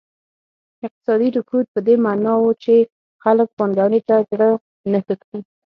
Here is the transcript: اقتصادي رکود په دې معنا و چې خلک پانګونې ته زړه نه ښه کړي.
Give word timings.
اقتصادي 0.85 1.29
رکود 1.37 1.65
په 1.73 1.79
دې 1.87 1.95
معنا 2.05 2.33
و 2.39 2.45
چې 2.63 2.73
خلک 3.23 3.47
پانګونې 3.57 4.01
ته 4.07 4.15
زړه 4.29 4.49
نه 4.91 4.99
ښه 5.05 5.15
کړي. 5.23 5.39